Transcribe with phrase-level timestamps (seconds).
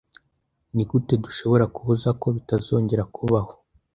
[0.73, 3.53] Nigute dushobora kubuza ko bitazongera kubaho?